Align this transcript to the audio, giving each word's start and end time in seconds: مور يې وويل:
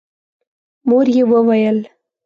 مور 0.87 1.07
يې 1.15 1.23
وويل: 1.31 1.79